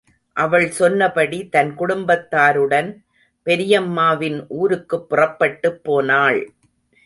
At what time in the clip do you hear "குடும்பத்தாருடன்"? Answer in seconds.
1.77-2.89